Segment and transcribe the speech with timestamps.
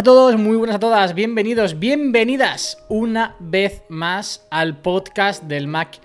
[0.00, 6.00] A todos, muy buenas a todas, bienvenidos, bienvenidas una vez más al podcast del Mac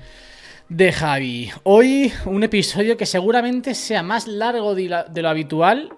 [0.68, 1.50] de Javi.
[1.64, 5.94] Hoy un episodio que seguramente sea más largo de lo habitual.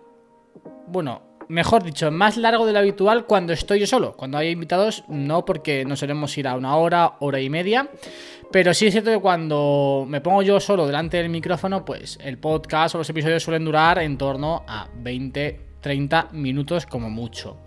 [0.85, 4.13] Bueno, mejor dicho, más largo de lo habitual cuando estoy yo solo.
[4.15, 7.89] Cuando hay invitados, no porque no solemos ir a una hora, hora y media.
[8.51, 12.37] Pero sí es cierto que cuando me pongo yo solo delante del micrófono, pues el
[12.37, 17.57] podcast o los episodios suelen durar en torno a 20, 30 minutos como mucho.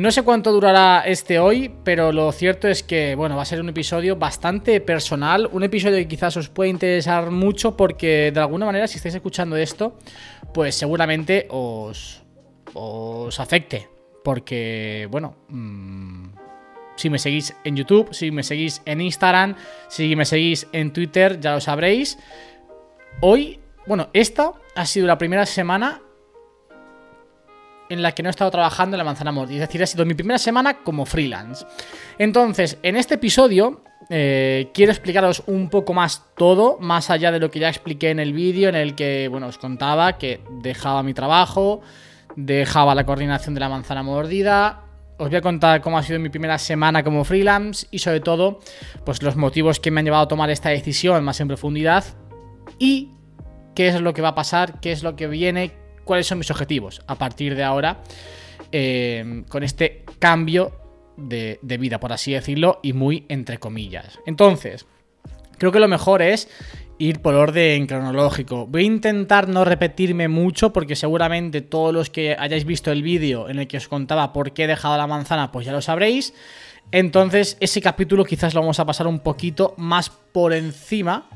[0.00, 3.60] No sé cuánto durará este hoy, pero lo cierto es que, bueno, va a ser
[3.60, 8.64] un episodio bastante personal, un episodio que quizás os puede interesar mucho porque de alguna
[8.64, 9.98] manera si estáis escuchando esto,
[10.54, 12.22] pues seguramente os,
[13.38, 13.90] afecte,
[14.24, 16.28] porque, bueno, mm,
[16.96, 19.54] si me seguís en YouTube, si me seguís en Instagram,
[19.88, 22.18] si me seguís en Twitter, ya lo sabréis.
[23.20, 26.00] Hoy, bueno, esta ha sido la primera semana
[27.90, 29.64] en la que no he estado trabajando en la manzana mordida.
[29.64, 31.66] Es decir, ha sido mi primera semana como freelance.
[32.18, 37.50] Entonces, en este episodio eh, quiero explicaros un poco más todo, más allá de lo
[37.50, 41.14] que ya expliqué en el vídeo, en el que, bueno, os contaba que dejaba mi
[41.14, 41.82] trabajo,
[42.36, 44.84] dejaba la coordinación de la manzana mordida.
[45.18, 48.60] Os voy a contar cómo ha sido mi primera semana como freelance y sobre todo,
[49.04, 52.04] pues los motivos que me han llevado a tomar esta decisión más en profundidad
[52.78, 53.10] y
[53.74, 55.72] qué es lo que va a pasar, qué es lo que viene,
[56.10, 57.98] cuáles son mis objetivos a partir de ahora
[58.72, 60.72] eh, con este cambio
[61.16, 64.18] de, vida, por así decirlo, y muy entre comillas.
[64.26, 64.86] Entonces,
[65.56, 66.48] creo que lo mejor es
[66.98, 68.66] ir por orden cronológico.
[68.66, 73.48] Voy a intentar no repetirme mucho porque seguramente todos los que hayáis visto el vídeo
[73.48, 76.34] en el que os contaba por qué he dejado la manzana, pues ya lo sabréis.
[76.90, 81.28] Entonces, ese capítulo quizás lo vamos a pasar un poquito más por encima,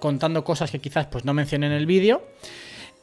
[0.00, 2.22] contando cosas que quizás pues no mencioné en el vídeo.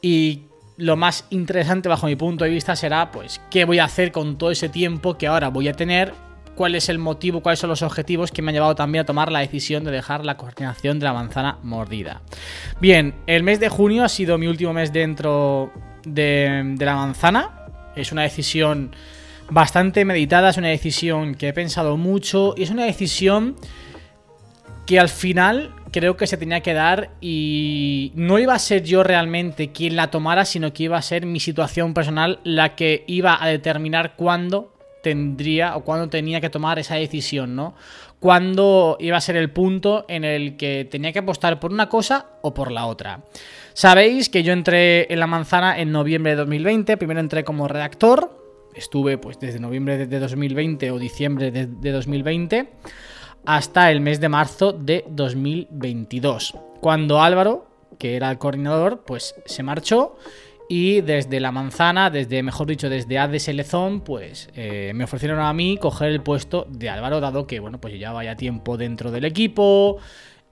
[0.00, 0.42] Y
[0.76, 4.38] lo más interesante bajo mi punto de vista será pues qué voy a hacer con
[4.38, 6.12] todo ese tiempo que ahora voy a tener,
[6.54, 9.30] cuál es el motivo, cuáles son los objetivos que me han llevado también a tomar
[9.30, 12.22] la decisión de dejar la coordinación de la manzana mordida.
[12.80, 15.72] Bien, el mes de junio ha sido mi último mes dentro
[16.04, 17.50] de, de la manzana.
[17.96, 18.94] Es una decisión
[19.50, 23.56] bastante meditada, es una decisión que he pensado mucho y es una decisión
[24.86, 29.04] que al final creo que se tenía que dar y no iba a ser yo
[29.04, 33.40] realmente quien la tomara, sino que iba a ser mi situación personal la que iba
[33.40, 37.76] a determinar cuándo tendría o cuándo tenía que tomar esa decisión, ¿no?
[38.18, 42.26] Cuándo iba a ser el punto en el que tenía que apostar por una cosa
[42.42, 43.20] o por la otra.
[43.72, 48.36] Sabéis que yo entré en la manzana en noviembre de 2020, primero entré como redactor,
[48.74, 52.68] estuve pues desde noviembre de 2020 o diciembre de, de 2020
[53.46, 57.66] hasta el mes de marzo de 2022, cuando Álvaro,
[57.98, 60.16] que era el coordinador, pues se marchó
[60.68, 65.52] y desde la manzana, desde, mejor dicho, desde ADS Lezón, pues eh, me ofrecieron a
[65.52, 69.10] mí coger el puesto de Álvaro, dado que, bueno, pues yo llevaba ya tiempo dentro
[69.10, 69.98] del equipo,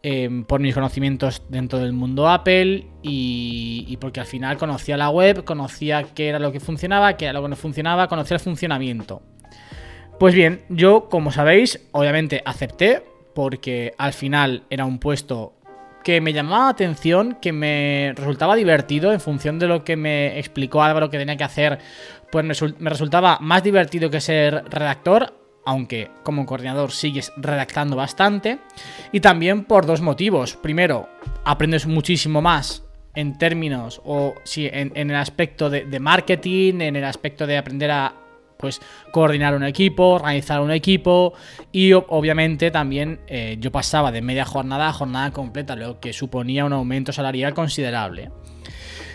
[0.03, 5.09] eh, por mis conocimientos dentro del mundo Apple y, y porque al final conocía la
[5.09, 8.41] web, conocía qué era lo que funcionaba, qué era lo que no funcionaba, conocía el
[8.41, 9.23] funcionamiento.
[10.23, 13.03] Pues bien, yo, como sabéis, obviamente acepté,
[13.35, 15.55] porque al final era un puesto
[16.05, 20.39] que me llamaba la atención, que me resultaba divertido en función de lo que me
[20.39, 21.81] explicó Álvaro que tenía que hacer,
[22.31, 25.35] pues me, resul- me resultaba más divertido que ser redactor,
[25.67, 28.61] aunque como coordinador sigues redactando bastante,
[29.11, 30.55] y también por dos motivos.
[30.55, 31.09] Primero,
[31.45, 32.85] aprendes muchísimo más
[33.17, 38.22] en términos, o sí, en, el aspecto de marketing, en el aspecto de aprender a
[38.63, 38.81] pues
[39.11, 41.35] coordinar un equipo, organizar un equipo
[41.73, 46.65] y obviamente también eh, yo pasaba de media jornada a jornada completa, lo que suponía
[46.65, 48.31] un aumento salarial considerable.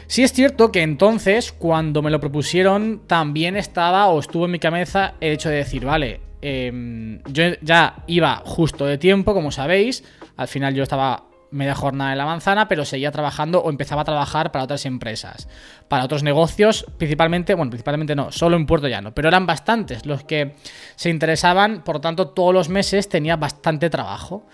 [0.08, 4.60] Sí es cierto que entonces, cuando me lo propusieron, también estaba o estuvo en mi
[4.60, 10.04] cabeza el hecho de decir, vale, em, yo ya iba justo de tiempo, como sabéis,
[10.38, 11.24] al final yo estaba
[11.58, 15.50] media jornada en la manzana, pero seguía trabajando o empezaba a trabajar para otras empresas,
[15.88, 20.24] para otros negocios, principalmente, bueno, principalmente no, solo en Puerto Llano, pero eran bastantes los
[20.24, 20.56] que
[20.96, 24.46] se interesaban, por lo tanto, todos los meses tenía bastante trabajo.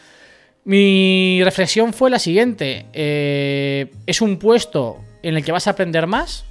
[0.63, 6.07] Mi reflexión fue la siguiente, eh, es un puesto en el que vas a aprender
[6.07, 6.45] más,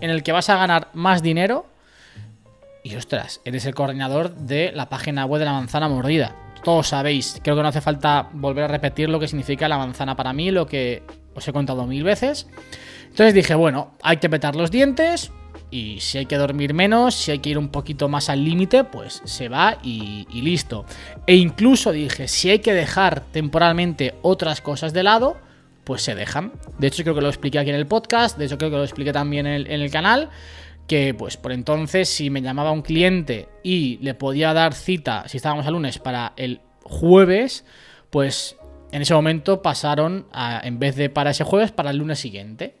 [0.00, 1.66] en el que vas a ganar más dinero,
[2.82, 6.45] y ostras, eres el coordinador de la página web de la manzana mordida.
[6.66, 10.16] Todos sabéis, creo que no hace falta volver a repetir lo que significa la manzana
[10.16, 12.48] para mí, lo que os he contado mil veces.
[13.04, 15.30] Entonces dije, bueno, hay que petar los dientes
[15.70, 18.82] y si hay que dormir menos, si hay que ir un poquito más al límite,
[18.82, 20.86] pues se va y, listo.
[21.28, 25.36] E incluso dije, si hay que dejar temporalmente otras cosas de lado,
[25.84, 26.50] pues se dejan.
[26.80, 28.82] De hecho, creo que lo expliqué aquí en el podcast, de hecho creo que lo
[28.82, 30.30] expliqué también en el canal
[30.86, 35.36] que pues por entonces si me llamaba un cliente y le podía dar cita, si
[35.36, 37.64] estábamos a lunes, para el jueves,
[38.10, 38.56] pues
[38.92, 42.76] en ese momento pasaron, a, en vez de para ese jueves, para el lunes siguiente.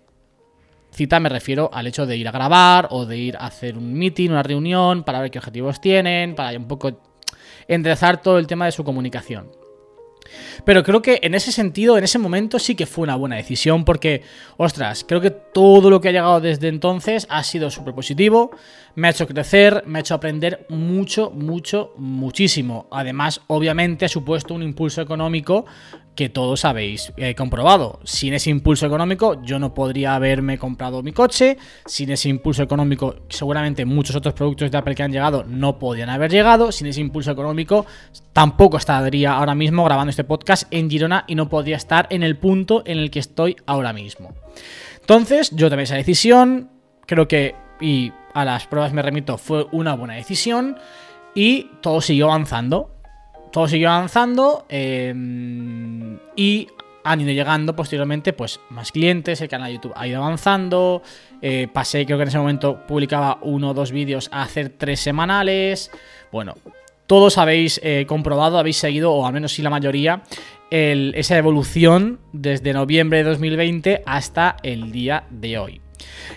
[0.92, 3.92] Cita me refiero al hecho de ir a grabar o de ir a hacer un
[3.92, 7.00] meeting, una reunión, para ver qué objetivos tienen, para un poco
[7.68, 9.50] enderezar todo el tema de su comunicación.
[10.64, 13.84] Pero creo que en ese sentido, en ese momento sí que fue una buena decisión
[13.84, 14.22] porque,
[14.56, 18.50] ostras, creo que todo lo que ha llegado desde entonces ha sido súper positivo,
[18.94, 22.86] me ha hecho crecer, me ha hecho aprender mucho, mucho, muchísimo.
[22.90, 25.66] Además, obviamente ha supuesto un impulso económico
[26.16, 28.00] que todos habéis eh, comprobado.
[28.02, 33.16] Sin ese impulso económico yo no podría haberme comprado mi coche, sin ese impulso económico
[33.28, 37.00] seguramente muchos otros productos de Apple que han llegado no podían haber llegado, sin ese
[37.00, 37.86] impulso económico
[38.32, 42.36] tampoco estaría ahora mismo grabando este podcast en Girona y no podría estar en el
[42.36, 44.34] punto en el que estoy ahora mismo.
[45.00, 46.70] Entonces yo tomé esa decisión,
[47.06, 50.78] creo que, y a las pruebas me remito, fue una buena decisión.
[51.34, 52.95] Y todo siguió avanzando
[53.56, 55.14] todo siguió avanzando eh,
[56.36, 56.68] y
[57.04, 61.00] han ido llegando posteriormente pues más clientes, el canal de YouTube ha ido avanzando,
[61.40, 65.00] eh, pasé creo que en ese momento publicaba uno o dos vídeos a hacer tres
[65.00, 65.90] semanales,
[66.30, 66.52] bueno,
[67.06, 70.22] todos habéis eh, comprobado, habéis seguido, o al menos sí la mayoría,
[70.68, 75.85] esa evolución desde noviembre de 2020 hasta el día de hoy.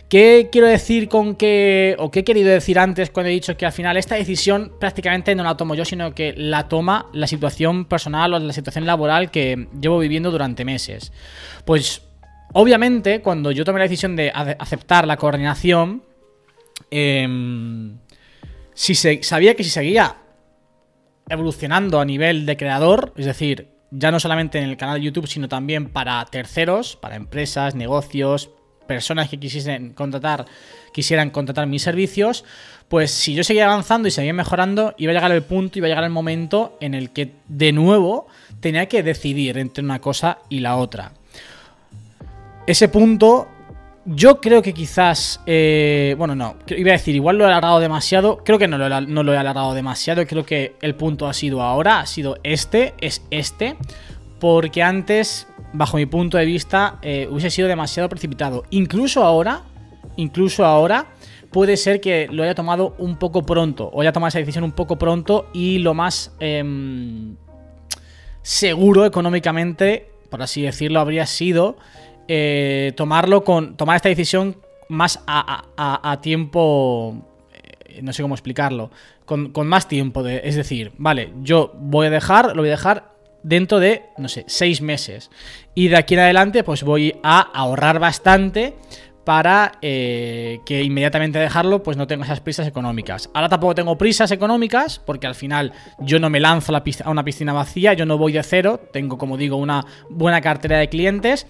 [0.08, 3.66] ¿Qué quiero decir con que, o qué he querido decir antes cuando he dicho que
[3.66, 7.86] al final esta decisión prácticamente no la tomo yo, sino que la toma la situación
[7.86, 11.12] personal o la situación laboral que llevo viviendo durante meses?
[11.66, 12.02] Pues
[12.54, 16.04] obviamente cuando yo tomé la decisión de ace- aceptar la coordinación,
[16.92, 17.98] em,
[18.74, 20.16] si se, sabía que si seguía
[21.30, 25.28] evolucionando a nivel de creador, es decir, ya no solamente en el canal de YouTube,
[25.28, 28.50] sino también para terceros, para empresas, negocios,
[28.90, 30.48] personas que quisiesen contratar,
[30.92, 32.44] quisieran contratar mis servicios,
[32.88, 35.90] pues si yo seguía avanzando y seguía mejorando, iba a llegar el punto, iba a
[35.90, 38.26] llegar el momento en el que de nuevo
[38.60, 41.12] tenía que decidir entre una cosa y la otra.
[42.66, 43.48] Ese punto,
[44.06, 48.44] yo creo que quizás, eh, bueno, no, iba a decir, igual lo he alargado demasiado,
[48.44, 51.62] creo que no lo, no lo he alargado demasiado, creo que el punto ha sido
[51.62, 53.76] ahora, ha sido este, es este,
[54.40, 58.64] porque antes, bajo mi punto de vista, eh, hubiese sido demasiado precipitado.
[58.72, 59.64] Incluso ahora,
[60.16, 61.08] incluso ahora,
[61.52, 64.72] puede ser que lo haya tomado un poco pronto, o haya tomado esa decisión un
[64.72, 67.36] poco pronto y lo más em,
[68.42, 71.78] seguro económicamente, por así decirlo, habría sido
[72.28, 73.76] eh, tomarlo con.
[73.76, 74.58] tomar esta decisión
[74.88, 77.16] más a, a- a- tiempo.
[77.86, 78.92] eh, no sé cómo explicarlo.
[79.26, 80.24] Con, con más tiempo.
[80.24, 83.12] De, es decir, vale, yo voy a dejar, lo voy a dejar
[83.44, 85.30] dentro de, no sé, seis meses.
[85.76, 88.76] Y de aquí en adelante, pues voy a ahorrar bastante
[89.30, 93.30] para eh, que inmediatamente dejarlo, pues no tenga esas prisas económicas.
[93.36, 97.54] Ahora tampoco tengo prisas económicas, porque al final yo no me lanzo a una piscina
[97.54, 101.46] vacía, yo no voy de cero, tengo, como digo, una buena cartera de clientes,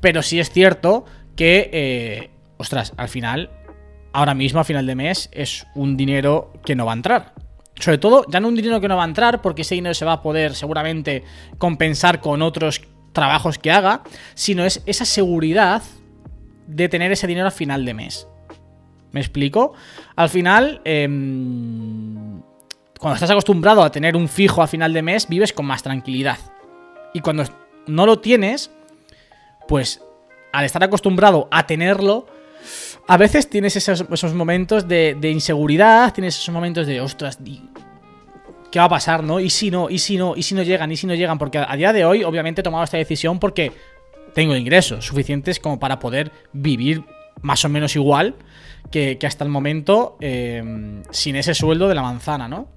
[0.00, 3.50] pero sí es cierto que, eh, ostras, al final,
[4.12, 7.43] ahora mismo, a final de mes, es un dinero que no va a entrar.
[7.78, 10.04] Sobre todo, ya no un dinero que no va a entrar, porque ese dinero se
[10.04, 11.24] va a poder seguramente
[11.58, 14.02] compensar con otros trabajos que haga,
[14.34, 15.82] sino es esa seguridad
[16.66, 18.28] de tener ese dinero a final de mes.
[19.12, 19.74] ¿Me explico?
[20.16, 22.40] Al final, em,
[22.98, 26.38] cuando estás acostumbrado a tener un fijo a final de mes, vives con más tranquilidad.
[27.12, 27.44] Y cuando
[27.86, 28.70] no lo tienes,
[29.68, 30.02] pues
[30.52, 32.26] al estar acostumbrado a tenerlo,
[33.06, 37.38] a veces tienes esos, momentos de, inseguridad, tienes esos momentos de, ostras,
[38.70, 39.40] ¿qué va a pasar, no?
[39.40, 39.90] ¿Y si no?
[39.90, 40.34] ¿Y si no?
[40.36, 40.90] ¿Y si no llegan?
[40.92, 41.38] ¿Y si no llegan?
[41.38, 43.72] Porque a, día de hoy, obviamente, he tomado esta decisión porque
[44.34, 47.04] tengo ingresos suficientes como para poder vivir
[47.42, 48.36] más o menos igual
[48.90, 52.68] que, hasta el momento eh, sin ese sueldo de la manzana, ¿no?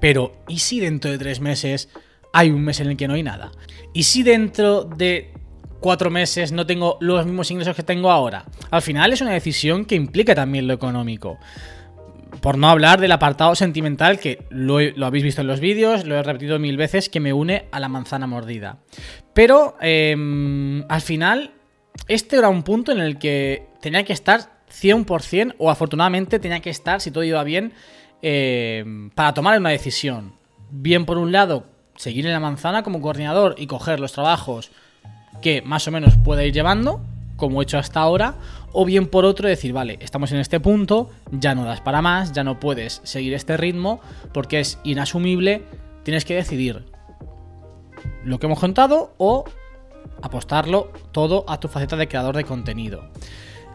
[0.00, 1.88] Pero, ¿y si dentro de tres meses
[2.36, 3.50] hay un mes en el que no hay nada.
[3.94, 5.32] ¿Y si dentro de
[5.80, 8.44] cuatro meses no tengo los mismos ingresos que tengo ahora?
[8.70, 11.38] Al final es una decisión que implica también lo económico.
[12.40, 16.16] Por no hablar del apartado sentimental que lo, he- habéis visto en los vídeos, lo
[16.16, 18.78] he repetido mil veces, que me une a la manzana mordida.
[19.32, 21.52] Pero em, al final,
[22.08, 24.40] este era un punto en el que tenía que estar
[24.70, 27.72] 100% o afortunadamente tenía que estar, si todo iba bien,
[28.22, 30.34] em, para tomar una decisión.
[30.70, 31.64] Bien por un lado,
[31.96, 34.70] seguir en la manzana como coordinador y coger los trabajos
[35.40, 37.00] que más o menos pueda ir llevando,
[37.36, 38.34] como he hecho hasta ahora,
[38.72, 42.32] o bien por otro decir, vale, estamos en este punto, ya no das para más,
[42.32, 44.00] ya no puedes seguir este ritmo
[44.32, 45.62] porque es inasumible,
[46.02, 46.84] tienes que decidir
[48.24, 49.44] lo que hemos contado o
[50.22, 53.04] apostarlo todo a tu faceta de creador de contenido.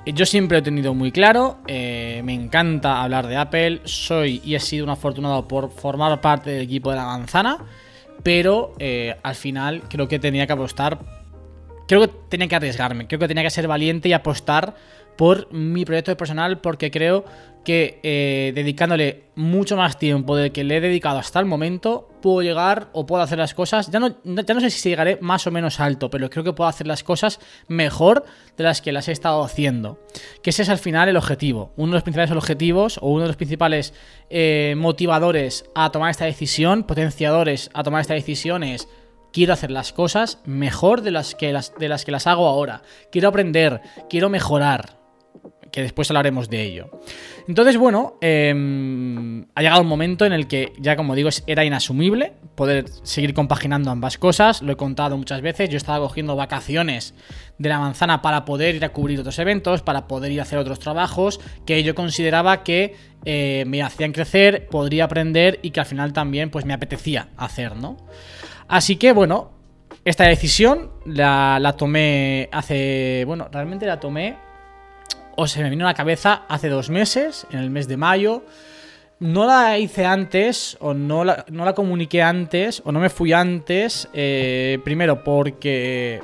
[0.06, 4.60] Yo siempre he tenido muy claro, eh, me encanta hablar de Apple, soy y he
[4.60, 7.58] sido un afortunado por formar parte del equipo de la manzana,
[8.24, 11.21] pero eh, al final creo que tenía que apostar
[11.92, 14.76] creo que tenía que arriesgarme, creo que tenía que ser valiente y apostar
[15.18, 17.26] por mi proyecto personal porque creo
[17.66, 22.44] que eh, dedicándole mucho más tiempo del que le he dedicado hasta el momento, puedo
[22.44, 25.52] llegar o puedo hacer las cosas, ya no, ya no sé si llegaré más o
[25.52, 28.24] menos alto, pero creo que puedo hacer las cosas mejor
[28.56, 30.00] de las que las he estado haciendo.
[30.42, 33.28] Que ese es al final el objetivo, uno de los principales objetivos o uno de
[33.28, 33.94] los principales
[34.30, 38.88] eh, motivadores a tomar esta decisión, potenciadores a tomar esta decisión es
[39.32, 42.82] quiero hacer las cosas mejor de las que las, de las, que las hago ahora.
[43.12, 45.02] Quiero aprender, quiero mejorar.
[45.72, 46.90] Que después hablaremos de ello.
[47.48, 52.34] Entonces, bueno, em, ha llegado un momento en el que, ya como digo, era inasumible
[52.56, 54.62] poder seguir compaginando ambas cosas.
[54.62, 55.70] Lo he contado muchas veces.
[55.70, 57.14] Yo estaba cogiendo vacaciones
[57.58, 60.60] de la manzana para poder ir a cubrir otros eventos, para poder ir a hacer
[60.60, 65.86] otros trabajos que yo consideraba que eh, me hacían crecer, podría aprender y que al
[65.86, 67.96] final también pues me apetecía hacer, ¿no?
[68.72, 69.52] Así que bueno,
[70.06, 73.26] esta decisión la, la tomé hace.
[73.28, 74.38] Bueno, realmente la tomé.
[75.36, 78.46] O se me vino a la cabeza hace dos meses, en el mes de mayo.
[79.20, 83.34] No la hice antes, o no la, no la comuniqué antes, o no me fui
[83.34, 84.08] antes.
[84.14, 86.22] eh, primero, porque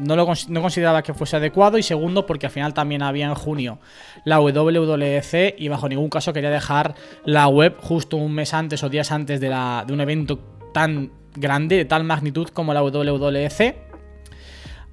[0.00, 1.78] no, lo no consideraba que fuese adecuado.
[1.78, 3.78] Y segundo, porque al final también había en junio
[4.24, 8.88] la WWDC y bajo ningún caso quería dejar la web justo un mes antes o
[8.88, 10.40] días antes de, la, de un evento
[10.74, 13.74] tan grande, de tal magnitud como la WWDC.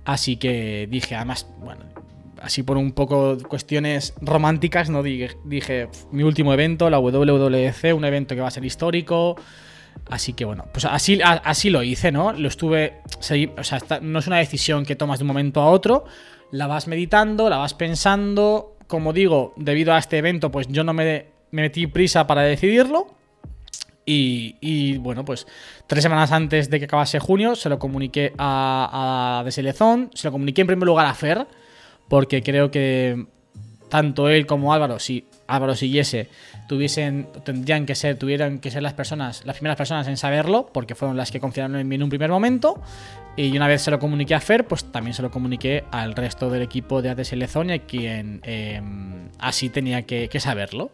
[0.05, 1.85] Así que dije, además, bueno,
[2.41, 7.93] así por un poco cuestiones románticas, no dije, dije "Pf, mi último evento, la WWDC,
[7.93, 9.35] un evento que va a ser histórico.
[10.09, 12.33] Así que bueno, pues así, así lo hice, ¿no?
[12.33, 13.01] Lo estuve.
[13.57, 16.05] o sea, no es una decisión que tomas de un momento a otro.
[16.51, 18.77] La vas meditando, la vas pensando.
[18.87, 23.18] Como digo, debido a este evento, pues yo no me, me metí prisa para decidirlo.
[24.11, 25.45] Y, bueno, pues
[25.85, 30.31] tres semanas antes de que acabase junio se lo comuniqué a, a Deselezón, se lo
[30.31, 31.45] comuniqué en primer lugar a Fer,
[32.07, 33.27] porque creo que
[33.89, 36.29] tanto él como Álvaro, si Álvaro siguiese,
[36.67, 40.95] tuviesen, tendrían que ser, tuvieran que ser las personas, las primeras personas en saberlo, porque
[40.95, 42.81] fueron las que confiaron en mí en un primer momento.
[43.35, 46.49] Y una vez se lo comuniqué a Fer, pues también se lo comuniqué al resto
[46.49, 48.81] del equipo de ATS Lezonia, quien eh,
[49.39, 50.91] así tenía que saberlo.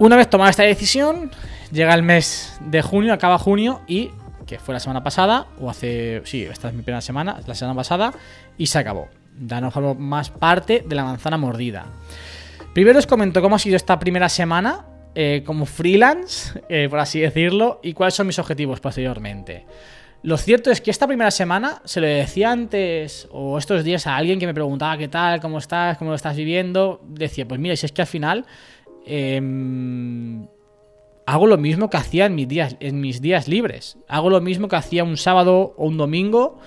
[0.00, 1.32] Una vez tomada esta decisión,
[1.72, 4.10] llega el mes de junio, acaba junio y
[4.46, 7.74] que fue la semana pasada, o hace, sí, esta es mi primera semana, la semana
[7.74, 8.12] pasada,
[8.56, 9.08] y se acabó.
[9.40, 11.86] Ya no formo más parte de la manzana mordida.
[12.72, 14.86] Primero os comento cómo ha sido esta primera semana
[15.16, 19.66] eh, como freelance, eh, por así decirlo, y cuáles son mis objetivos posteriormente.
[20.22, 24.16] Lo cierto es que esta primera semana se lo decía antes o estos días a
[24.16, 27.00] alguien que me preguntaba qué tal, cómo estás, cómo lo estás viviendo.
[27.04, 28.44] Decía, pues mira, si es que al final
[29.08, 30.46] em,
[31.26, 33.98] hago lo mismo que hacía en mis días, en mis días libres.
[34.08, 36.58] Hago lo mismo que hacía un sábado o un domingo,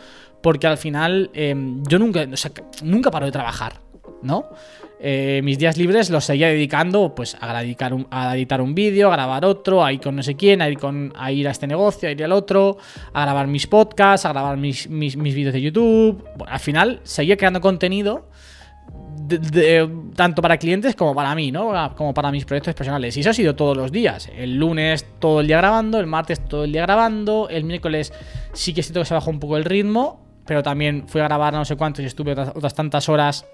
[0.41, 3.81] porque al final em, yo nunca, o nunca paro de trabajar,
[4.21, 4.45] ¿no?
[5.03, 9.13] Eh, mis días libres los seguía dedicando pues a, dedicar a editar un vídeo, a
[9.13, 11.65] grabar otro, a ir con no sé quién, a ir, con, a ir a este
[11.65, 12.77] negocio, a ir al otro,
[13.11, 16.23] a grabar mis podcasts, a grabar mis, mis, vídeos de YouTube.
[16.45, 18.27] Al final seguía creando contenido
[20.15, 21.93] tanto para clientes como para mí, ¿no?
[21.95, 23.15] Como para mis proyectos personales.
[23.17, 24.29] Y eso ha sido todos los días.
[24.35, 28.13] El lunes todo el día grabando, el martes todo el día grabando, el miércoles
[28.53, 31.53] sí que siento que se bajó un poco el ritmo, pero también fui a grabar
[31.53, 33.45] no sé cuántos y estuve otras, tantas horas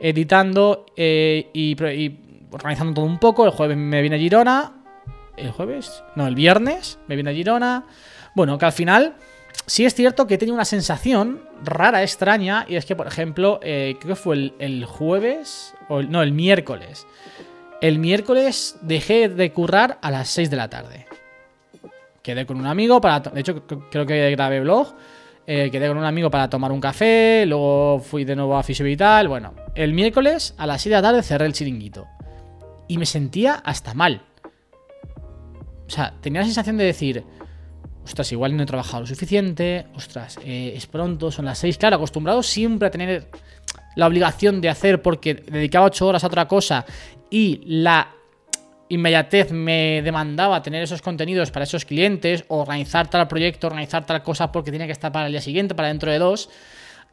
[0.00, 3.44] editando eh, y, y organizando todo un poco.
[3.44, 4.72] El jueves me vine a Girona.
[5.36, 6.02] ¿El jueves?
[6.14, 7.84] No, el viernes me vine a Girona.
[8.34, 9.14] Bueno, que al final
[9.66, 13.96] sí es cierto que tenido una sensación rara, extraña, y es que, por ejemplo, eh,
[14.00, 17.06] creo que fue el, jueves, o no, el miércoles.
[17.80, 21.06] El miércoles dejé de currar a las 6 de la tarde.
[22.22, 23.20] quedé con un amigo para.
[23.20, 24.94] De hecho, creo que grabé blog.
[25.46, 27.44] eh, quedé con un amigo para tomar un café.
[27.46, 29.26] Luego fui de nuevo a Fisio Vital.
[29.26, 32.06] Bueno, el miércoles a las 6 de la tarde cerré el chiringuito.
[32.86, 34.22] Y me sentía hasta mal.
[35.86, 37.24] O sea, tenía la sensación de decir.
[38.04, 39.86] Ostras, igual no he trabajado lo suficiente.
[39.94, 41.78] Ostras, eh, es pronto, son las 6.
[41.78, 43.28] Claro, acostumbrado siempre a tener
[43.96, 46.84] la obligación de hacer porque dedicaba 8 horas a otra cosa
[47.30, 48.08] y la
[48.88, 54.52] inmediatez me demandaba tener esos contenidos para esos clientes, organizar tal proyecto, organizar tal cosa
[54.52, 56.50] porque tenía que estar para el día siguiente, para dentro de dos.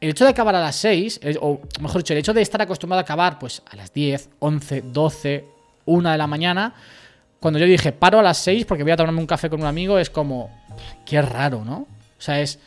[0.01, 2.62] El hecho de acabar a las 6, el- o mejor dicho, el hecho de estar
[2.62, 5.46] acostumbrado a acabar pues a las 10, 11, 12,
[5.86, 6.74] 1 de la mañana,
[7.39, 9.67] cuando yo dije paro a las 6 porque voy a tomarme un café con un
[9.67, 10.50] amigo, es como,
[11.05, 11.88] qué raro, ¿no?
[12.17, 12.60] O sea, es,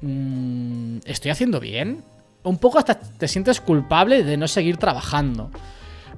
[0.00, 2.02] mm, ¿estoy haciendo bien?
[2.44, 5.50] Un poco hasta te sientes culpable de no seguir trabajando.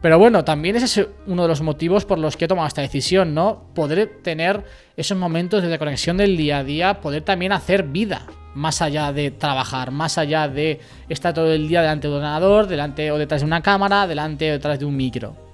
[0.01, 2.83] Pero bueno, también ese es uno de los motivos por los que he tomado esta
[2.83, 3.65] decisión, ¿no?
[3.75, 4.65] Poder tener
[4.97, 9.33] esos momentos de desconexión del día a día, poder también hacer vida, más allá de
[9.33, 13.41] trabajar, más allá de estar todo el día delante de un ordenador, delante o detrás
[13.41, 15.48] de una cámara, delante o detrás de un micro.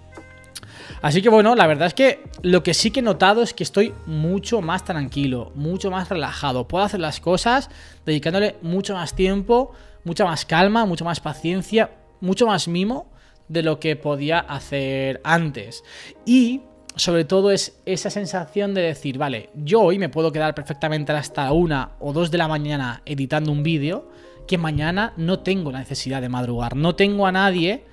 [1.04, 3.62] Así que bueno, la verdad es que lo que sí que he notado es que
[3.62, 6.66] estoy mucho más tranquilo, mucho más relajado.
[6.66, 7.68] Puedo hacer las cosas
[8.06, 9.72] dedicándole mucho más tiempo,
[10.04, 11.90] mucha más calma, mucha más paciencia,
[12.22, 13.12] mucho más mimo
[13.48, 15.84] de lo que podía hacer antes.
[16.24, 16.62] Y
[16.96, 21.52] sobre todo es esa sensación de decir, vale, yo hoy me puedo quedar perfectamente hasta
[21.52, 24.08] una o dos de la mañana editando un vídeo,
[24.48, 27.84] que mañana no tengo la necesidad de madrugar, no tengo a nadie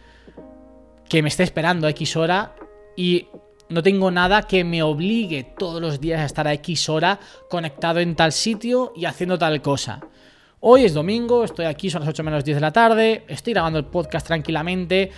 [1.09, 2.55] que me esté esperando a X hora
[2.95, 3.27] y
[3.69, 7.19] no tengo nada que me obligue todos los días a estar a X hora
[7.50, 10.01] conectado en tal sitio y haciendo tal cosa.
[10.60, 13.79] Hoy es domingo, estoy aquí, son las 8 menos 10 de la tarde, estoy grabando
[13.79, 15.12] el podcast tranquilamente.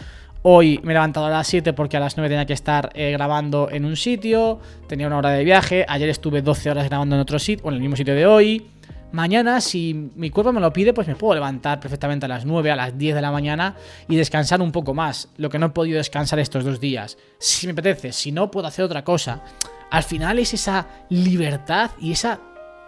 [0.43, 3.11] Hoy me he levantado a las 7 porque a las 9 tenía que estar eh,
[3.11, 7.21] grabando en un sitio, tenía una hora de viaje, ayer estuve 12 horas grabando en
[7.21, 8.65] otro sitio, en el mismo sitio de hoy.
[9.13, 12.71] Mañana, si mi cuerpo me lo pide, pues me puedo levantar perfectamente a las 9,
[12.71, 13.75] a las 10 de la mañana
[14.09, 17.19] y descansar un poco más, lo que no he podido descansar estos dos días.
[17.37, 19.43] Si me apetece, si no, puedo hacer otra cosa.
[19.91, 22.39] Al final es esa libertad y esa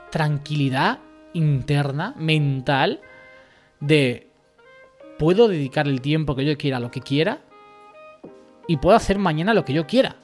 [0.10, 0.98] tranquilidad
[1.34, 3.02] interna, mental,
[3.80, 4.32] de
[5.20, 7.42] puedo dedicar el tiempo que yo quiera a lo que quiera
[8.68, 10.16] y puedo hacer mañana lo que yo quiera.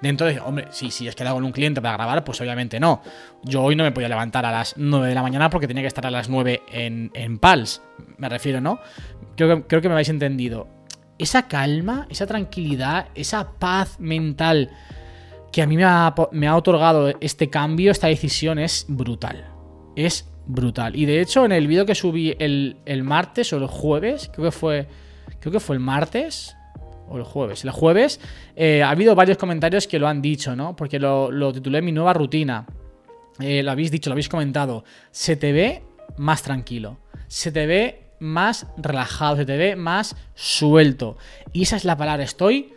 [0.00, 3.02] Dentro de, hombre, sí, si has quedado con un cliente para grabar, pues obviamente no.
[3.42, 5.88] Yo hoy no me podía levantar a las 9 de la mañana porque tenía que
[5.88, 7.82] estar a las 9 en, en Pals.
[8.18, 8.80] Me refiero, ¿no?
[9.36, 10.68] Creo que, creo que me habéis entendido.
[11.18, 14.70] Esa calma, esa tranquilidad, esa paz mental
[15.54, 19.46] que a mí me ha, me ha otorgado este cambio, esta decisión es brutal.
[19.94, 20.96] Es brutal.
[20.96, 24.46] Y de hecho, en el vídeo que subí el, el martes o el jueves, creo
[24.46, 24.88] que fue.
[25.40, 26.56] Creo que fue el martes.
[27.08, 27.64] O el jueves.
[27.64, 28.20] El jueves
[28.56, 30.74] eh, ha habido varios comentarios que lo han dicho, ¿no?
[30.74, 32.66] Porque lo, titulé Mi nueva rutina.
[33.40, 34.84] Eh, lo habéis dicho, lo habéis comentado.
[35.10, 35.82] Se te ve
[36.16, 36.98] más tranquilo.
[37.26, 39.36] Se te ve más relajado.
[39.36, 41.16] Se te ve más suelto.
[41.52, 42.24] Y esa es la palabra.
[42.24, 42.72] Estoy.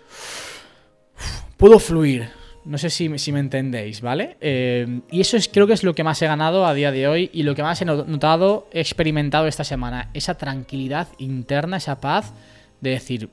[1.58, 2.30] Puedo fluir.
[2.66, 4.36] No sé si, me entendéis, ¿vale?
[4.42, 7.08] Eh, y eso es, creo que es lo que más he ganado a día de
[7.08, 10.10] hoy y lo que más he no- notado, he experimentado esta semana.
[10.13, 12.34] Esa tranquilidad interna, esa paz
[12.82, 13.30] de decir,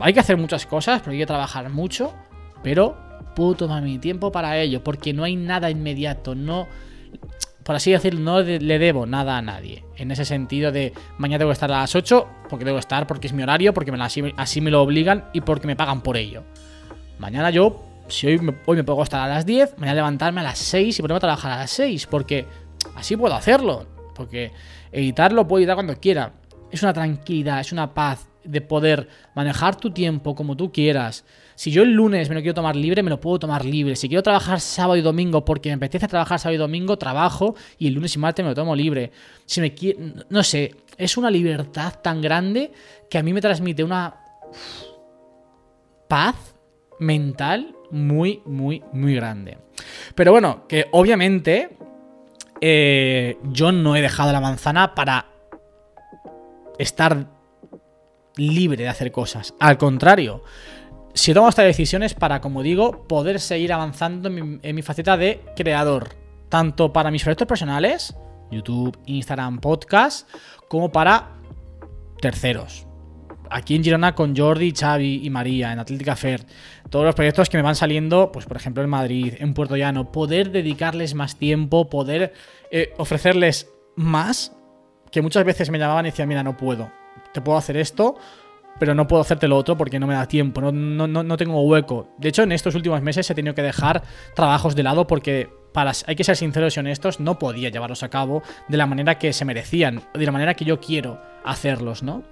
[0.00, 2.14] hay que hacer muchas cosas, porque hay que trabajar mucho,
[2.62, 2.96] pero
[3.34, 6.66] puedo tomar mi tiempo para ello, porque no hay nada inmediato, no,
[7.64, 9.84] por así decirlo, no le debo nada a nadie.
[9.96, 13.06] En ese sentido de mañana tengo que estar a las 8, porque tengo que estar,
[13.06, 13.92] porque es mi horario, porque
[14.36, 16.44] así, me lo obligan y porque me pagan por ello.
[17.18, 20.44] Mañana yo, si hoy me, hoy me puedo acostar a las 10, mañana levantarme a
[20.44, 22.46] las 6 y ponerme a trabajar a las 6, porque
[22.94, 23.86] así puedo hacerlo.
[24.14, 24.50] Porque
[24.90, 26.32] editarlo puedo editar cuando quiera.
[26.70, 31.24] Es una tranquilidad, es una paz de poder manejar tu tiempo como tú quieras.
[31.54, 33.94] Si yo el lunes me lo quiero tomar libre, me lo puedo tomar libre.
[33.94, 37.88] Si quiero trabajar sábado y domingo porque me apetece trabajar sábado y domingo, trabajo y
[37.88, 39.12] el lunes y martes me lo tomo libre.
[39.44, 39.74] Si me
[40.30, 42.72] no sé, es una libertad tan grande
[43.10, 44.14] que a mí me transmite una
[46.08, 46.54] paz
[46.98, 49.58] mental muy, muy, muy grande.
[50.14, 51.76] Pero bueno, que obviamente
[52.60, 55.26] eh, yo no he dejado la manzana para
[56.78, 57.37] estar
[58.38, 59.54] libre de hacer cosas.
[59.60, 60.42] Al contrario,
[61.18, 66.14] si tomo estas decisiones para, como digo, poder seguir avanzando en mi, faceta de creador.
[66.48, 68.14] Tanto para mis proyectos personales,
[68.50, 70.28] YouTube, Instagram, podcast,
[70.68, 71.32] como para
[72.20, 72.86] terceros.
[73.50, 76.46] Aquí en Girona con Jordi, Xavi y María, en Atlética Fair.
[76.88, 80.12] Todos los proyectos que me van saliendo, pues por ejemplo en Madrid, en Puerto Llano.
[80.12, 82.32] Poder dedicarles más tiempo, poder
[82.70, 84.52] eh, ofrecerles más.
[85.10, 86.90] Que muchas veces me llamaban y decían, mira, no puedo.
[87.32, 88.16] Te puedo hacer esto,
[88.78, 91.62] pero no puedo hacerte lo otro porque no me da tiempo, no, no, no, tengo
[91.62, 92.08] hueco.
[92.18, 94.02] De hecho, en estos últimos meses he tenido que dejar
[94.34, 98.08] trabajos de lado porque, para, hay que ser sinceros y honestos, no podía llevarlos a
[98.08, 102.22] cabo de la manera que se merecían, de la manera que yo quiero hacerlos, ¿no?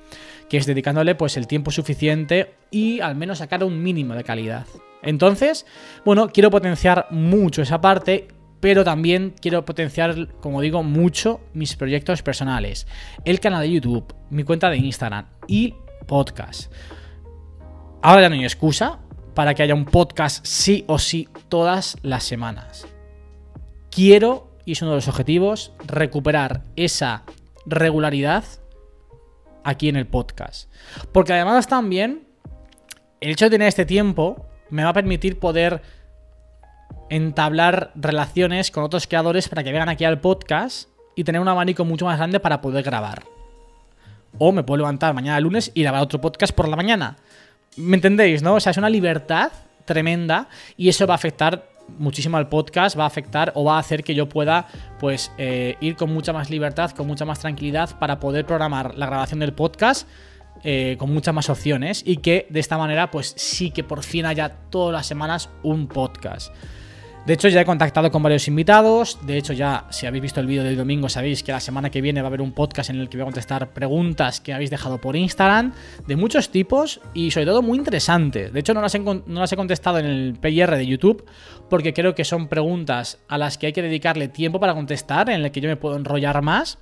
[0.48, 4.66] Que es dedicándole pues el tiempo suficiente y al menos sacar un mínimo de calidad.
[5.02, 5.66] Entonces,
[6.04, 8.28] bueno, quiero potenciar mucho esa parte
[8.61, 12.87] pero también quiero potenciar, como digo, mucho mis proyectos personales.
[13.25, 15.75] El canal de YouTube, mi cuenta de Instagram y
[16.07, 16.73] podcast.
[18.03, 19.01] Ahora ya no hay excusa
[19.35, 22.87] para que haya un podcast sí o sí todas las semanas.
[23.90, 27.25] Quiero, y es uno de los objetivos, recuperar esa
[27.66, 28.45] regularidad
[29.64, 30.71] aquí en el podcast.
[31.12, 32.27] Porque además también,
[33.21, 35.83] el hecho de tener este tiempo me va a permitir poder
[37.11, 41.85] entablar relaciones con otros creadores para que vengan aquí al podcast y tener un abanico
[41.85, 43.25] mucho más grande para poder grabar.
[44.38, 47.16] O me puedo levantar mañana lunes y grabar otro podcast por la mañana.
[47.77, 48.55] ¿Me entendéis, no?
[48.55, 49.53] O sea, es una libertad
[49.85, 53.79] tremenda y eso va a afectar muchísimo al podcast, va a afectar o va a
[53.79, 54.66] hacer que yo pueda
[54.99, 59.07] pues eh, ir con mucha más libertad, con mucha más tranquilidad para poder programar la
[59.07, 60.09] grabación del podcast
[60.64, 64.27] eh, con muchas más opciones y que de esta manera pues sí que por fin
[64.27, 66.53] haya todas las semanas un podcast.
[67.26, 69.18] De hecho, ya he contactado con varios invitados.
[69.26, 72.00] De hecho, ya si habéis visto el vídeo del domingo, sabéis que la semana que
[72.00, 74.70] viene va a haber un podcast en el que voy a contestar preguntas que habéis
[74.70, 75.72] dejado por Instagram
[76.06, 78.52] de muchos tipos y sobre todo muy interesantes.
[78.52, 81.24] De hecho, no las he, no las he contestado en el PIR de YouTube
[81.68, 85.44] porque creo que son preguntas a las que hay que dedicarle tiempo para contestar, en
[85.44, 86.78] el que yo me puedo enrollar más.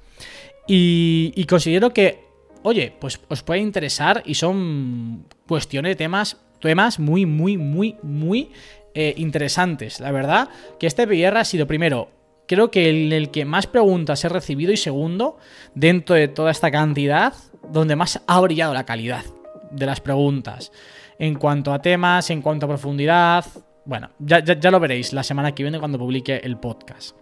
[0.69, 2.23] Y, y considero que,
[2.63, 8.51] oye, pues os puede interesar y son cuestiones, temas, temas muy, muy, muy, muy
[8.95, 10.01] eh, interesantes.
[10.01, 12.11] La verdad que este PR ha sido primero,
[12.47, 15.39] creo que el, el, que más preguntas he recibido y segundo,
[15.75, 17.35] dentro de toda esta cantidad,
[17.71, 19.25] donde más ha brillado la calidad
[19.71, 20.73] de las preguntas.
[21.19, 23.45] En cuanto a temas, en cuanto a profundidad,
[23.85, 27.17] bueno, ya, ya, ya lo veréis la semana que viene cuando publique el podcast.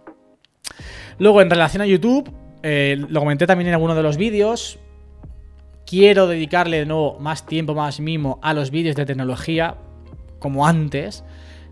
[1.19, 2.31] Luego, en relación a YouTube,
[2.63, 4.79] eh, lo comenté también en alguno de los vídeos.
[5.85, 9.75] Quiero dedicarle de nuevo más tiempo, más mimo a los vídeos de tecnología,
[10.39, 11.23] como antes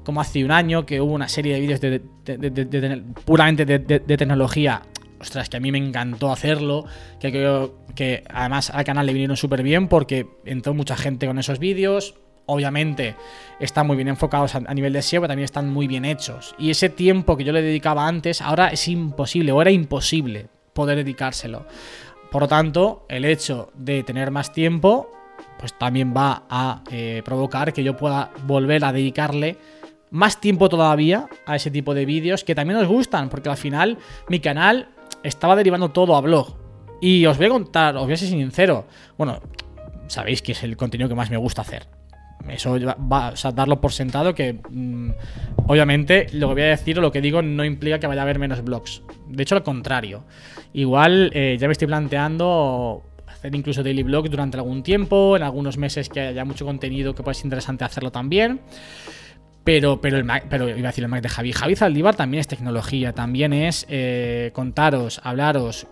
[0.04, 4.00] como hace un año, que hubo una serie de vídeos de, de, de, puramente de,
[4.18, 4.82] tecnología.
[5.20, 6.86] Ostras, que a mí me encantó hacerlo.
[7.20, 11.38] Que creo que además al canal le vinieron súper bien porque entró mucha gente con
[11.38, 12.16] esos vídeos.
[12.48, 13.16] Obviamente
[13.60, 16.56] están muy bien enfocados a, a nivel de SEO, pero también están muy bien hechos.
[16.58, 20.98] Y ese tiempo que yo le dedicaba antes, ahora es imposible, o era imposible poder
[20.98, 21.66] dedicárselo.
[22.32, 25.12] Por lo tanto, el hecho de tener más tiempo,
[25.60, 29.58] pues también va a eh, provocar que yo pueda volver a dedicarle
[30.12, 33.98] más tiempo todavía a ese tipo de vídeos que también os gustan, porque al final
[34.28, 34.90] mi canal
[35.24, 36.56] estaba derivando todo a blog.
[37.02, 38.86] Y os voy a contar, os voy a ser sincero,
[39.18, 39.40] bueno,
[40.08, 41.88] sabéis que es el contenido que más me gusta hacer.
[42.48, 42.78] Eso
[43.12, 45.12] va a darlo por sentado que mmm,
[45.68, 48.24] obviamente lo que voy a decir o lo que digo no implica que vaya a
[48.24, 49.04] haber menos blogs.
[49.28, 50.24] De hecho, al contrario.
[50.74, 55.78] Igual eh, ya me estoy planteando hacer incluso daily blogs durante algún tiempo, en algunos
[55.78, 58.60] meses que haya mucho contenido que pueda ser interesante hacerlo también.
[59.64, 61.52] Pero, pero, el Mac, pero iba a decir el Mac de Javi.
[61.52, 65.88] Javi Zaldívar también es tecnología, también es eh, contaros, hablaros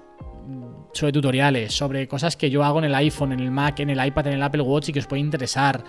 [0.93, 4.03] sobre tutoriales, sobre cosas que yo hago en el iPhone, en el Mac, en el
[4.03, 5.83] iPad, en el Apple Watch y que os puede interesar.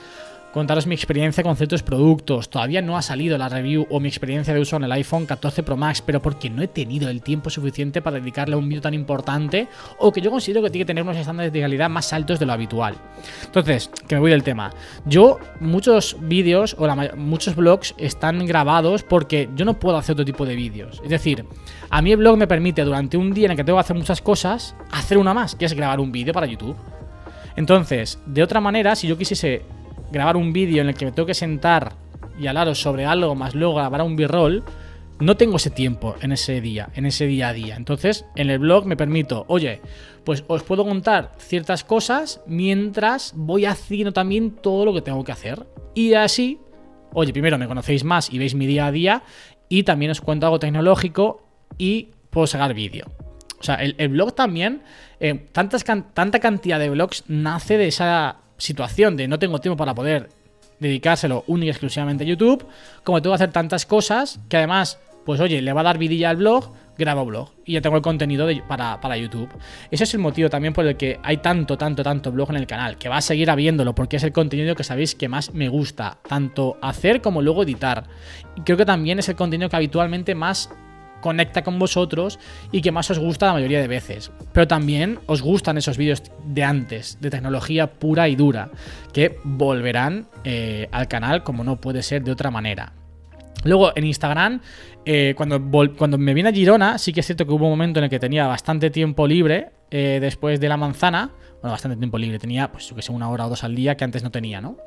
[0.52, 2.50] Contaros mi experiencia con ciertos productos.
[2.50, 5.62] Todavía no ha salido la review o mi experiencia de uso en el iPhone 14
[5.62, 8.80] Pro Max, pero porque no he tenido el tiempo suficiente para dedicarle a un vídeo
[8.80, 12.12] tan importante o que yo considero que tiene que tener unos estándares de calidad más
[12.12, 12.96] altos de lo habitual.
[13.44, 14.72] Entonces, que me voy del tema.
[15.06, 20.24] Yo, muchos vídeos o la, muchos blogs están grabados porque yo no puedo hacer otro
[20.24, 21.00] tipo de vídeos.
[21.04, 21.44] Es decir,
[21.90, 23.96] a mí el blog me permite durante un día en el que tengo que hacer
[23.96, 26.74] muchas cosas, hacer una más, que es grabar un vídeo para YouTube.
[27.54, 29.62] Entonces, de otra manera, si yo quisiese
[30.10, 31.92] grabar un vídeo en el que me tengo que sentar
[32.38, 34.64] y hablaros sobre algo, más luego grabar un b-roll,
[35.20, 37.76] no tengo ese tiempo en ese día, en ese día a día.
[37.76, 39.80] Entonces, en el blog me permito, oye,
[40.24, 45.32] pues os puedo contar ciertas cosas mientras voy haciendo también todo lo que tengo que
[45.32, 45.66] hacer.
[45.94, 46.58] Y así,
[47.12, 49.22] oye, primero me conocéis más y veis mi día a día,
[49.68, 51.46] y también os cuento algo tecnológico
[51.76, 53.06] y puedo sacar vídeo.
[53.60, 54.82] O sea, el, el blog también,
[55.20, 59.94] eh, tantas, tanta cantidad de blogs nace de esa situación de no tengo tiempo para
[59.94, 60.28] poder
[60.78, 62.66] dedicárselo única y exclusivamente a YouTube,
[63.04, 66.30] como tengo que hacer tantas cosas que además, pues oye, le va a dar vidilla
[66.30, 69.48] al blog, grabo blog y ya tengo el contenido de, para, para, YouTube.
[69.90, 72.66] Ese es el motivo también por el que hay tanto, tanto, tanto blog en el
[72.66, 75.68] canal, que va a seguir habiéndolo porque es el contenido que sabéis que más me
[75.68, 78.04] gusta, tanto hacer como luego editar.
[78.56, 80.70] Y creo que también es el contenido que habitualmente más
[81.20, 82.38] conecta con vosotros
[82.72, 84.30] y que más os gusta la mayoría de veces.
[84.52, 88.70] Pero también os gustan esos vídeos de antes, de tecnología pura y dura,
[89.12, 92.92] que volverán eh, al canal como no puede ser de otra manera.
[93.64, 94.60] Luego en Instagram,
[95.04, 95.60] eh, cuando,
[95.96, 98.10] cuando me vine a Girona, sí que es cierto que hubo un momento en el
[98.10, 101.30] que tenía bastante tiempo libre eh, después de la manzana.
[101.60, 103.96] Bueno, bastante tiempo libre, tenía pues yo que sé, una hora o dos al día
[103.96, 104.78] que antes no tenía, ¿no?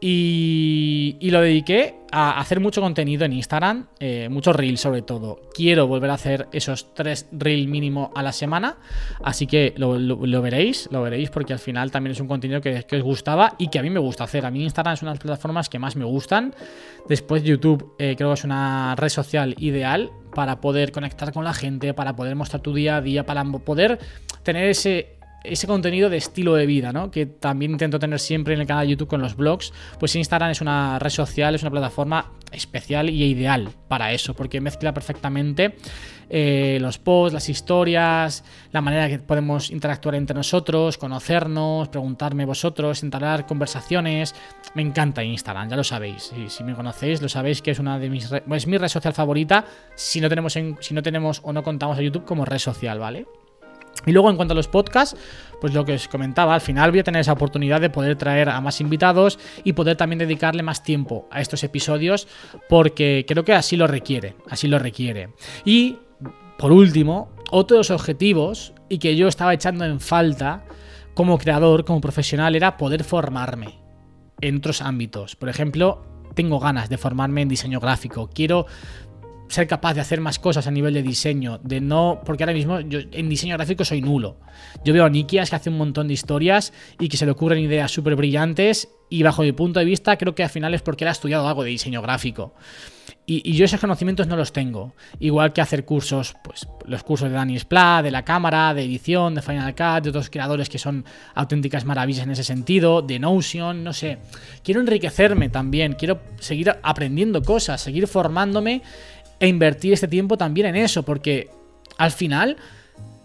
[0.00, 5.40] Y, y lo dediqué a hacer mucho contenido en Instagram, eh, muchos reels sobre todo.
[5.52, 8.76] Quiero volver a hacer esos tres reels mínimo a la semana,
[9.22, 9.90] así que lo,
[10.42, 13.68] veréis, lo veréis porque al final también es un contenido que, que os gustaba y
[13.68, 14.46] que a mí me gusta hacer.
[14.46, 16.54] A mí Instagram es una de las plataformas que más me gustan.
[17.08, 21.54] Después YouTube eh, creo que es una red social ideal para poder conectar con la
[21.54, 23.98] gente, para poder mostrar tu día a día, para poder
[24.42, 27.10] tener ese ese contenido de estilo de vida, ¿no?
[27.10, 29.72] Que también intento tener siempre en el canal de YouTube con los blogs.
[29.98, 34.60] Pues Instagram es una red social, es una plataforma especial y ideal para eso, porque
[34.60, 35.76] mezcla perfectamente
[36.30, 43.02] eh, los posts, las historias, la manera que podemos interactuar entre nosotros, conocernos, preguntarme vosotros,
[43.02, 44.34] entablar conversaciones.
[44.74, 46.32] Me encanta Instagram, ya lo sabéis.
[46.36, 49.14] Y si me conocéis, lo sabéis que es una de mis es mi red social
[49.14, 49.64] favorita.
[49.94, 52.98] Si no tenemos en- si no tenemos o no contamos a YouTube como red social,
[52.98, 53.26] ¿vale?
[54.06, 55.16] Y luego en cuanto a los podcasts,
[55.60, 58.48] pues lo que os comentaba, al final voy a tener esa oportunidad de poder traer
[58.48, 62.28] a más invitados y poder también dedicarle más tiempo a estos episodios
[62.68, 65.30] porque creo que así lo requiere, así lo requiere.
[65.64, 65.98] Y
[66.58, 70.64] por último, otro de los objetivos y que yo estaba echando en falta
[71.14, 73.80] como creador, como profesional, era poder formarme
[74.40, 75.36] en otros ámbitos.
[75.36, 76.02] Por ejemplo,
[76.34, 78.30] tengo ganas de formarme en diseño gráfico.
[78.32, 78.66] Quiero
[79.48, 82.80] ser capaz de hacer más cosas a nivel de diseño, de no, porque ahora mismo
[82.80, 84.36] yo en diseño gráfico soy nulo.
[84.84, 87.58] Yo veo a Nikias que hace un montón de historias y que se le ocurren
[87.58, 91.04] ideas súper brillantes y bajo mi punto de vista creo que al final es porque
[91.04, 92.54] él ha estudiado algo de diseño gráfico.
[93.30, 94.94] Y, yo esos conocimientos no los tengo.
[95.20, 99.34] Igual que hacer cursos, pues los cursos de Dani Splat, de la cámara, de edición,
[99.34, 103.84] de Final Cut, de otros creadores que son auténticas maravillas en ese sentido, de Notion,
[103.84, 104.18] no sé.
[104.64, 108.80] Quiero enriquecerme también, quiero seguir aprendiendo cosas, seguir formándome
[109.40, 111.48] e invertir este tiempo también en eso, porque
[111.96, 112.56] al final,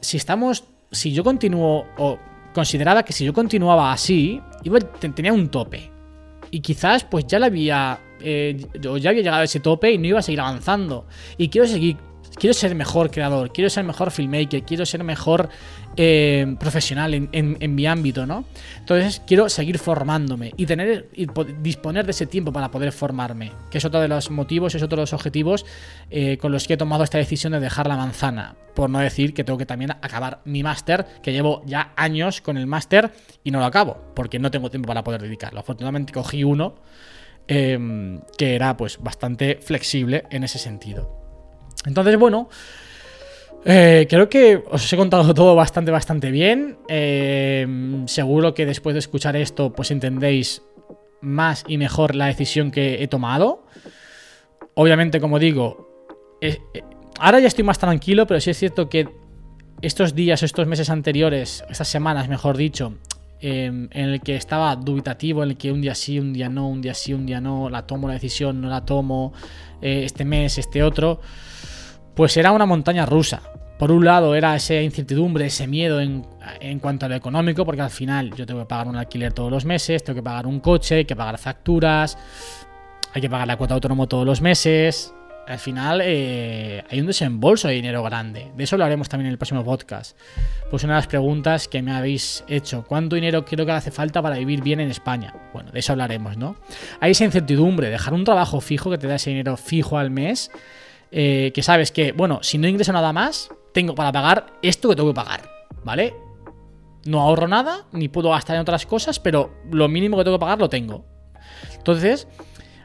[0.01, 2.19] si estamos, si yo continúo, o
[2.53, 5.91] consideraba que si yo continuaba así, iba, te- tenía un tope.
[6.51, 9.97] Y quizás pues ya la había, eh, yo ya había llegado a ese tope y
[9.97, 11.07] no iba a seguir avanzando.
[11.37, 11.97] Y quiero seguir,
[12.35, 15.49] quiero ser mejor creador, quiero ser mejor filmmaker, quiero ser mejor
[15.95, 18.45] eh, profesional en, mi ámbito, ¿no?
[18.79, 21.09] Entonces quiero seguir formándome y tener
[21.61, 24.97] disponer de ese tiempo para poder formarme, que es otro de los motivos, es otro
[24.97, 25.65] de los objetivos
[26.09, 28.55] eh, con los que he tomado esta decisión de dejar la manzana.
[28.73, 32.57] Por no decir que tengo que también acabar mi máster, que llevo ya años con
[32.57, 33.11] el máster
[33.43, 35.59] y no lo acabo, porque no tengo tiempo para poder dedicarlo.
[35.59, 36.75] Afortunadamente cogí uno
[37.47, 41.22] eh, que era pues bastante flexible en ese sentido.
[41.85, 42.49] Entonces, bueno,
[43.65, 46.77] eh, creo que os he contado todo bastante, bastante bien.
[46.87, 50.61] Eh, seguro que después de escuchar esto, pues entendéis
[51.21, 53.65] más y mejor la decisión que he tomado.
[54.75, 56.59] Obviamente, como digo, eh,
[57.19, 59.07] ahora ya estoy más tranquilo, pero sí es cierto que
[59.81, 62.95] estos días, estos meses anteriores, estas semanas, mejor dicho,
[63.39, 66.67] eh, en el que estaba dubitativo, en el que un día sí, un día no,
[66.67, 69.33] un día sí, un día no, la tomo la decisión, no la tomo,
[69.81, 71.19] este mes, este otro,
[72.15, 73.41] pues era una montaña rusa.
[73.77, 76.25] Por un lado era esa incertidumbre, ese miedo en,
[76.79, 79.65] cuanto a lo económico, porque al final yo tengo que pagar un alquiler todos los
[79.65, 82.17] meses, tengo que pagar un coche, hay que pagar facturas,
[83.13, 85.13] hay que pagar la cuota de autónomo todos los meses.
[85.45, 88.51] Al final eh, hay un desembolso de dinero grande.
[88.55, 90.17] De eso lo haremos también en el próximo podcast.
[90.69, 92.85] Pues una de las preguntas que me habéis hecho.
[92.87, 95.35] ¿Cuánto dinero creo que hace falta para vivir bien en España?
[95.51, 96.55] Bueno, de eso hablaremos, ¿no?
[97.01, 100.49] Hay esa incertidumbre, dejar un trabajo fijo que te da ese dinero fijo al mes.
[101.15, 104.95] Eh, que sabes que, bueno, si no ingreso nada más, tengo para pagar esto que
[104.95, 105.47] tengo que pagar,
[105.83, 106.15] ¿vale?
[107.05, 110.41] No ahorro nada, ni puedo gastar en otras cosas, pero lo mínimo que tengo que
[110.41, 111.05] pagar lo tengo.
[111.75, 112.27] Entonces,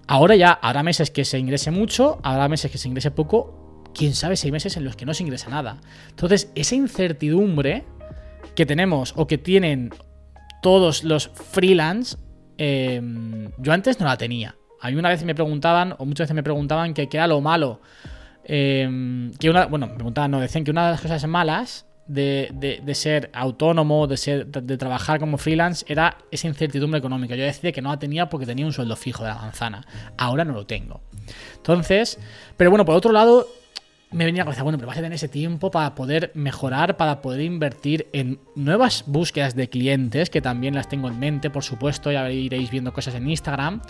[0.07, 4.15] ahora ya habrá meses que se ingrese mucho, habrá meses que se ingrese poco, quién
[4.15, 5.81] sabe si hay meses en los que no se ingresa nada.
[6.11, 7.85] Entonces, esa incertidumbre
[8.55, 9.89] que tenemos o que tienen
[10.61, 12.19] todos los freelance,
[12.59, 13.01] eh,
[13.57, 14.55] yo antes no la tenía.
[14.83, 17.41] A mí una vez me preguntaban, o muchas veces me preguntaban que qué era lo
[17.41, 17.81] malo.
[18.49, 22.81] Eh, que una, bueno, me preguntaban, no, decían que una de las cosas malas de,
[22.83, 27.37] de- ser autónomo, de, ser, de, de trabajar como freelance, era esa incertidumbre económica.
[27.37, 29.87] Yo decía que no la tenía porque tenía un sueldo fijo de la manzana.
[30.17, 31.03] Ahora no lo tengo.
[31.57, 32.19] Entonces,
[32.57, 33.47] pero bueno, por otro lado,
[34.11, 36.97] me venía a la cabeza, bueno, pero vas a tener ese tiempo para poder mejorar,
[36.97, 41.63] para poder invertir en nuevas búsquedas de clientes, que también las tengo en mente, por
[41.63, 43.83] supuesto, ya iréis viendo cosas en Instagram,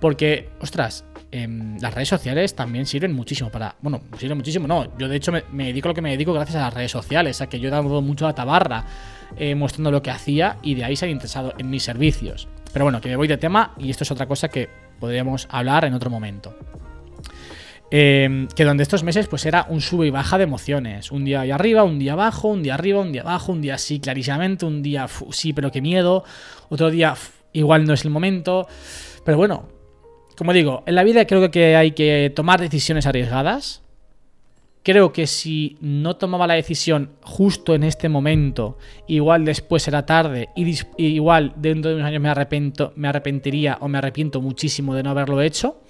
[0.00, 3.76] porque, ostras, em, las redes sociales también sirven muchísimo para.
[3.80, 4.96] Bueno, sirven muchísimo, no.
[4.98, 7.40] Yo de hecho me, dedico lo que me dedico gracias a las redes sociales.
[7.40, 8.84] A que yo he dado mucho a tabarra
[9.36, 12.48] eh, mostrando lo que hacía y de ahí se han interesado en mis servicios.
[12.72, 15.84] Pero bueno, que me voy de tema y esto es otra cosa que podríamos hablar
[15.84, 16.54] en otro momento.
[17.90, 21.10] Eh, que durante estos meses pues era un sube y baja de emociones.
[21.10, 23.78] Un día ahí arriba, un día abajo, un día arriba, un día abajo, un día
[23.78, 26.24] sí, clarísimamente, un día sí, pero qué miedo.
[26.68, 27.14] Otro día
[27.52, 28.66] igual no es el momento.
[29.24, 29.68] Pero bueno,
[30.38, 33.82] como digo, en la vida creo que hay que tomar decisiones arriesgadas.
[34.84, 40.50] Creo que si no tomaba la decisión justo en este momento, igual después será tarde
[40.54, 45.02] y, igual dentro de unos años me arrepiento, me arrepentiría o me arrepiento muchísimo de
[45.02, 45.82] no haberlo hecho.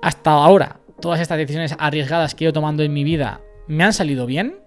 [0.00, 3.92] Hasta ahora, todas estas decisiones arriesgadas que he ido tomando en mi vida me han
[3.92, 4.60] salido bien.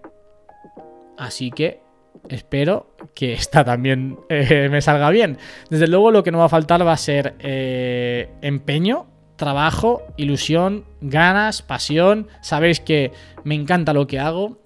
[1.16, 1.80] Así que
[2.28, 5.38] espero que esta también eh, me salga bien.
[5.70, 10.84] Desde luego lo que no va a faltar va a ser eh, empeño, trabajo, ilusión,
[11.00, 12.28] ganas, pasión.
[12.40, 13.12] Sabéis que
[13.44, 14.58] me encanta lo que hago.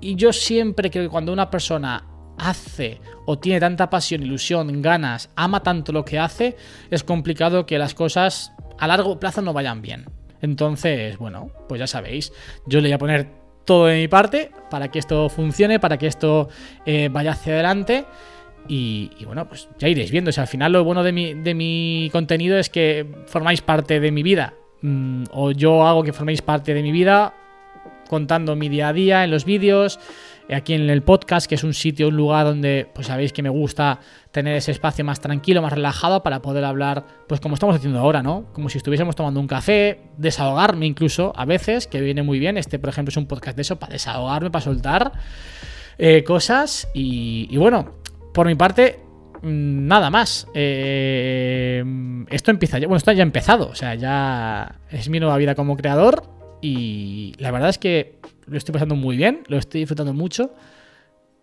[0.00, 2.06] Y yo siempre creo que cuando una persona
[2.38, 6.56] hace o tiene tanta pasión, ilusión, ganas, ama tanto lo que hace,
[6.90, 10.06] es complicado que las cosas a largo plazo no vayan bien.
[10.40, 12.32] Entonces, bueno, pues ya sabéis,
[12.66, 13.37] yo le voy a poner
[13.68, 16.48] todo de mi parte para que esto funcione, para que esto
[16.86, 18.06] eh, vaya hacia adelante.
[18.66, 20.30] Y, bueno, pues ya iréis viendo.
[20.34, 24.10] O al final lo bueno de mi, de mi contenido es que formáis parte de
[24.10, 24.54] mi vida.
[24.80, 27.34] Mm, o yo hago que forméis parte de mi vida
[28.08, 30.00] contando mi día a día en los vídeos,
[30.54, 33.50] aquí en el podcast, que es un sitio, un lugar donde pues sabéis que me
[33.50, 37.98] gusta tener ese espacio más tranquilo, más relajado para poder hablar, pues como estamos haciendo
[37.98, 38.46] ahora, ¿no?
[38.52, 42.56] Como si estuviésemos tomando un café, desahogarme incluso a veces, que viene muy bien.
[42.56, 45.12] Este, por ejemplo, es un podcast de eso, para desahogarme, para soltar
[45.98, 46.88] eh, cosas.
[46.94, 47.96] Y, bueno,
[48.32, 49.00] por mi parte,
[49.42, 50.46] mm, nada más.
[50.54, 51.84] Eh,
[52.30, 55.54] esto empieza ya, bueno, esto ya ha empezado, o sea, ya es mi nueva vida
[55.54, 60.12] como creador y la verdad es que lo estoy pasando muy bien, lo estoy disfrutando
[60.12, 60.52] mucho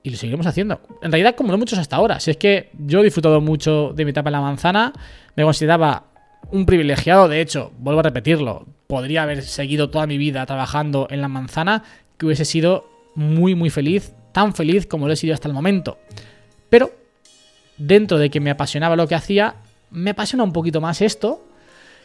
[0.03, 0.81] y lo seguiremos haciendo.
[1.01, 4.05] En realidad, como no muchos hasta ahora, si es que yo he disfrutado mucho de
[4.05, 4.93] mi etapa en la manzana,
[5.35, 6.05] me consideraba
[6.51, 11.21] un privilegiado, de hecho, vuelvo a repetirlo, podría haber seguido toda mi vida trabajando en
[11.21, 11.83] la manzana,
[12.17, 15.97] que hubiese sido muy, muy feliz, tan feliz como lo he sido hasta el momento.
[16.69, 16.91] Pero,
[17.77, 19.55] dentro de que me apasionaba lo que hacía,
[19.89, 21.43] me apasiona un poquito más esto,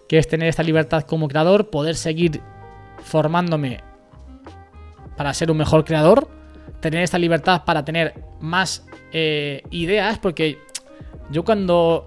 [0.08, 2.40] que es tener esta libertad como creador, poder seguir
[3.02, 3.80] formándome
[5.16, 6.28] para ser un mejor creador,
[6.80, 10.58] tener esta libertad para tener más eh, ideas, porque
[11.30, 12.06] yo cuando...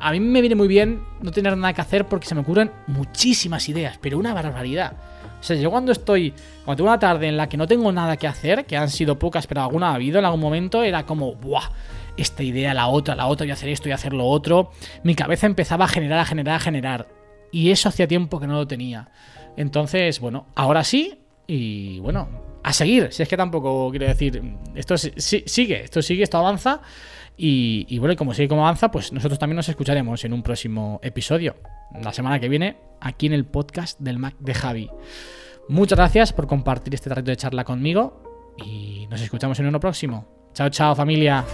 [0.00, 2.72] A mí me viene muy bien no tener nada que hacer porque se me ocurren
[2.88, 4.96] muchísimas ideas, pero una barbaridad.
[5.40, 8.16] O sea, yo cuando estoy, cuando tengo una tarde en la que no tengo nada
[8.16, 11.34] que hacer, que han sido pocas, pero alguna ha habido en algún momento, era como,
[11.34, 11.70] ¡buah!
[12.16, 14.72] Esta idea, la otra, la otra, voy a hacer esto y hacer lo otro.
[15.02, 17.08] Mi cabeza empezaba a generar, a generar, a generar.
[17.52, 19.08] Y eso hacía tiempo que no lo tenía.
[19.60, 21.20] Entonces, bueno, ahora sí.
[21.46, 22.28] Y bueno,
[22.62, 23.08] a seguir.
[23.12, 24.42] Si es que tampoco quiero decir.
[24.74, 26.80] Esto si- si- sigue, esto sigue, esto avanza.
[27.36, 30.98] Y, bueno, y como sigue como avanza, pues nosotros también nos escucharemos en un próximo
[31.02, 31.56] episodio.
[32.02, 34.90] La semana que viene, aquí en el podcast del Mac de Javi.
[35.68, 38.54] Muchas gracias por compartir este ratito de charla conmigo.
[38.64, 40.26] Y nos escuchamos en uno próximo.
[40.54, 41.44] Chao, chao, familia.